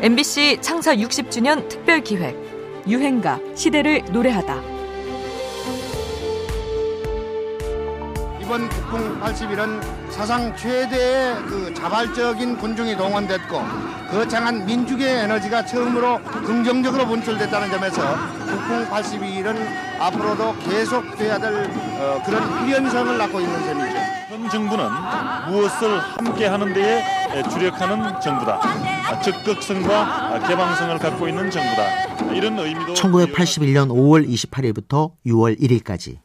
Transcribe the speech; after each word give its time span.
MBC 0.00 0.58
창사 0.60 0.94
60주년 0.94 1.68
특별 1.68 2.00
기획 2.00 2.36
유행가 2.86 3.40
시대를 3.56 4.04
노래하다. 4.12 4.54
이번 8.40 8.68
국풍 8.68 9.20
80일은 9.20 9.82
사상 10.10 10.54
최대의 10.56 11.34
그 11.48 11.74
자발적인 11.74 12.58
군중이 12.58 12.96
동원됐고 12.96 13.60
거창한 14.12 14.64
민족의 14.64 15.24
에너지가 15.24 15.66
처음으로 15.66 16.22
긍정적으로 16.46 17.04
분출됐다는 17.04 17.68
점에서 17.68 18.00
국풍 18.46 18.88
82일은 18.88 19.56
앞으로도 19.98 20.56
계속돼야 20.60 21.38
될 21.40 21.68
어, 21.98 22.22
그런 22.24 22.64
필연성을 22.64 23.18
낳고 23.18 23.40
있는 23.40 23.64
셈이죠. 23.64 23.97
현 24.28 24.46
정부는 24.50 24.84
무엇을 25.48 26.00
함께 26.00 26.44
하는 26.46 26.74
데에 26.74 27.42
주력하는 27.48 28.20
정부다. 28.20 29.22
적극성과 29.22 30.46
개방성을 30.46 30.98
갖고 30.98 31.28
있는 31.28 31.50
정부다. 31.50 32.34
이런 32.34 32.58
의미도 32.58 32.92
1981년 32.92 33.88
5월 33.88 34.28
28일부터 34.28 35.14
6월 35.24 35.58
1일까지 35.58 36.18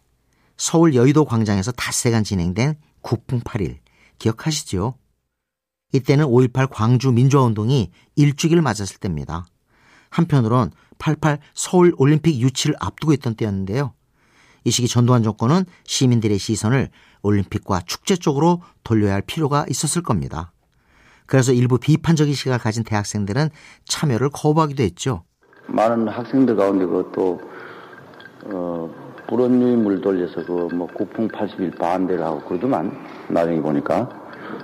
서울 0.57 0.95
여의도 0.95 1.23
광장에서 1.23 1.71
닷새간 1.71 2.25
진행된 2.25 2.75
국풍 3.01 3.39
8일 3.39 3.77
기억하시죠? 4.19 4.95
이때는 5.93 6.25
5.18 6.25 6.67
광주 6.69 7.09
민주화운동이 7.11 7.89
일주기를 8.17 8.61
맞았을 8.61 8.97
때입니다. 8.97 9.45
한편으론 10.09 10.71
88 10.99 11.39
서울 11.53 11.93
올림픽 11.97 12.37
유치를 12.41 12.75
앞두고 12.81 13.13
있던 13.13 13.35
때였는데요. 13.35 13.93
이 14.63 14.71
시기 14.71 14.87
전두환 14.87 15.23
정권은 15.23 15.65
시민들의 15.85 16.37
시선을 16.37 16.89
올림픽과 17.21 17.81
축제 17.85 18.15
쪽으로 18.15 18.61
돌려야 18.83 19.13
할 19.13 19.21
필요가 19.21 19.65
있었을 19.69 20.01
겁니다. 20.03 20.51
그래서 21.25 21.53
일부 21.53 21.77
비판적인 21.77 22.33
시각을 22.33 22.59
가진 22.59 22.83
대학생들은 22.83 23.49
참여를 23.85 24.29
거부하기도 24.29 24.83
했죠. 24.83 25.23
많은 25.67 26.07
학생들 26.07 26.55
가운데 26.55 26.85
그것도 26.85 27.39
어, 28.45 28.89
불온유물 29.29 30.01
돌려서 30.01 30.43
그 30.45 30.67
뭐 30.73 30.87
국풍 30.87 31.27
80일 31.29 31.77
반대를 31.79 32.23
하고 32.23 32.41
그러더만 32.45 32.91
나중에 33.29 33.61
보니까 33.61 34.09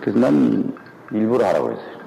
그래서 0.02 0.20
난 0.20 0.76
일부러 1.14 1.48
하라고 1.48 1.72
했어요. 1.72 2.00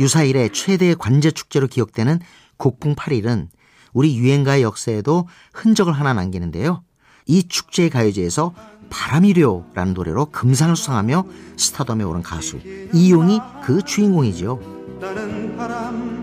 유사 0.00 0.22
일의 0.24 0.50
최대의 0.50 0.96
관제 0.96 1.30
축제로 1.30 1.66
기억되는 1.66 2.18
국풍 2.56 2.94
8일은 2.94 3.48
우리 3.94 4.18
유행가의 4.18 4.62
역사에도 4.62 5.26
흔적을 5.54 5.94
하나 5.94 6.12
남기는데요. 6.12 6.82
이 7.26 7.48
축제의 7.48 7.88
가요제에서 7.88 8.52
바람이려라는 8.90 9.94
노래로 9.94 10.26
금상을 10.26 10.76
수상하며 10.76 11.24
스타덤에 11.56 12.04
오른 12.04 12.22
가수 12.22 12.60
이용이 12.92 13.40
그 13.64 13.80
주인공이죠. 13.80 14.60
나는 15.00 15.56
바람 15.56 16.14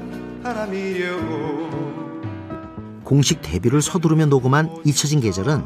공식 3.04 3.42
데뷔를 3.42 3.82
서두르며 3.82 4.28
녹음한 4.28 4.84
잊혀진 4.86 5.20
계절은 5.20 5.66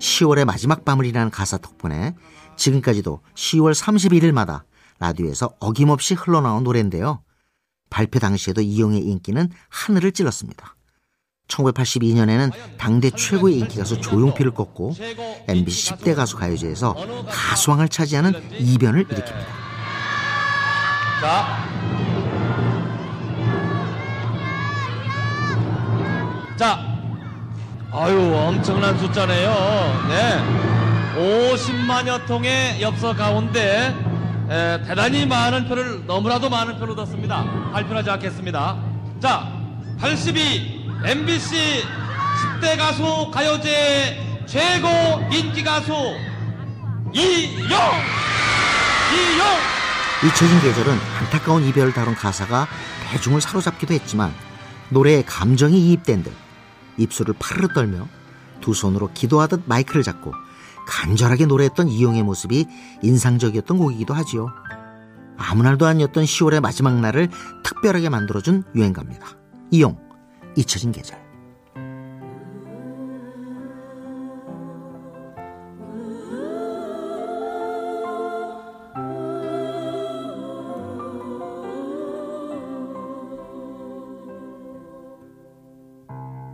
10월의 0.00 0.44
마지막 0.44 0.84
밤을이라는 0.84 1.30
가사 1.30 1.56
덕분에 1.58 2.16
지금까지도 2.56 3.20
10월 3.34 3.74
31일마다 3.74 4.64
라디오에서 4.98 5.50
어김없이 5.60 6.14
흘러나온 6.14 6.64
노래인데요. 6.64 7.22
발표 7.90 8.18
당시에도 8.18 8.60
이용의 8.60 9.02
인기는 9.02 9.50
하늘을 9.68 10.12
찔렀습니다. 10.12 10.74
1982년에는 11.50 12.52
당대 12.78 13.10
최고의 13.10 13.58
인기 13.58 13.78
가수 13.78 14.00
조용필을 14.00 14.52
꺾고 14.52 14.94
MBC 15.48 15.94
10대 15.94 16.14
가수 16.14 16.36
가요제에서 16.36 16.94
가수왕을 17.28 17.88
차지하는 17.88 18.32
이변을 18.58 19.04
일으킵니다. 19.04 19.60
자. 21.20 21.66
자. 26.56 26.90
아유, 27.92 28.34
엄청난 28.34 28.96
숫자네요. 28.98 29.50
네. 30.08 30.60
50만여 31.16 32.26
통의 32.26 32.80
엽서 32.80 33.14
가운데 33.14 33.94
에, 34.48 34.82
대단히 34.84 35.26
많은 35.26 35.68
표를 35.68 36.06
너무나도 36.06 36.48
많은 36.48 36.78
표를 36.78 36.92
얻었습니다. 36.92 37.70
발표하지 37.72 38.10
않겠습니다. 38.10 38.76
자, 39.20 39.52
82 39.98 40.79
MBC 41.02 41.82
10대 42.60 42.76
가수 42.76 43.30
가요제 43.32 44.44
최고 44.46 44.88
인기 45.32 45.64
가수 45.64 45.92
이용! 47.14 47.70
이용! 49.14 49.46
잊혀진 50.26 50.60
계절은 50.60 50.98
안타까운 51.20 51.64
이별을 51.64 51.94
다룬 51.94 52.14
가사가 52.14 52.68
대중을 53.10 53.40
사로잡기도 53.40 53.94
했지만 53.94 54.30
노래에 54.90 55.22
감정이 55.22 55.80
이입된 55.88 56.22
듯 56.22 56.32
입술을 56.98 57.34
파르르 57.38 57.68
떨며 57.72 58.06
두 58.60 58.74
손으로 58.74 59.10
기도하듯 59.14 59.62
마이크를 59.64 60.02
잡고 60.02 60.34
간절하게 60.86 61.46
노래했던 61.46 61.88
이용의 61.88 62.22
모습이 62.24 62.66
인상적이었던 63.02 63.78
곡이기도 63.78 64.12
하지요. 64.12 64.48
아무 65.38 65.62
날도 65.62 65.86
아니었던 65.86 66.24
10월의 66.24 66.60
마지막 66.60 67.00
날을 67.00 67.30
특별하게 67.62 68.10
만들어준 68.10 68.64
유행가입니다. 68.74 69.26
이용, 69.70 70.09
잊혀진 70.56 70.92
계절. 70.92 71.18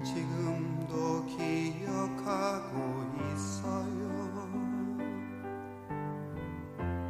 지금도 0.05 1.25
기억하고 1.27 3.05
있어요 3.33 4.49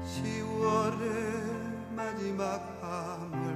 10월의 0.02 1.94
마지막 1.94 2.80
밤을 2.80 3.55